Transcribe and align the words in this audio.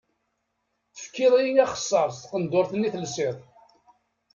Tefkiḍ-iyi 0.95 1.61
axessaṛ 1.65 2.07
s 2.13 2.17
tqendurt-nni 2.21 2.89
telsiḍ. 2.93 3.35